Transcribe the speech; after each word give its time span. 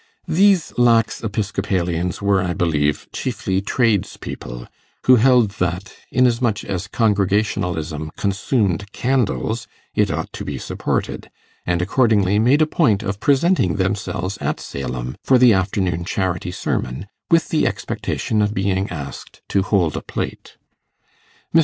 These 0.27 0.73
lax 0.79 1.23
Episcopalians 1.23 2.23
were, 2.23 2.41
I 2.41 2.53
believe, 2.55 3.07
chiefly 3.13 3.61
tradespeople, 3.61 4.65
who 5.05 5.17
held 5.17 5.51
that, 5.59 5.93
inasmuch 6.09 6.63
as 6.63 6.87
Congregationalism 6.87 8.09
consumed 8.17 8.91
candles, 8.93 9.67
it 9.93 10.09
ought 10.09 10.33
to 10.33 10.43
be 10.43 10.57
supported, 10.57 11.29
and 11.67 11.83
accordingly 11.83 12.39
made 12.39 12.63
a 12.63 12.65
point 12.65 13.03
of 13.03 13.19
presenting 13.19 13.75
themselves 13.75 14.39
at 14.39 14.59
Salem 14.59 15.17
for 15.23 15.37
the 15.37 15.53
afternoon 15.53 16.03
charity 16.03 16.49
sermon, 16.49 17.05
with 17.29 17.49
the 17.49 17.67
expectation 17.67 18.41
of 18.41 18.55
being 18.55 18.89
asked 18.89 19.43
to 19.49 19.61
hold 19.61 19.95
a 19.95 20.01
plate. 20.01 20.57
Mr. 21.53 21.59